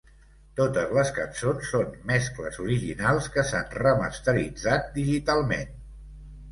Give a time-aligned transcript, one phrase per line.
[0.59, 5.81] Totes les cançons són mescles originals que s'han remasteritzat digitalment.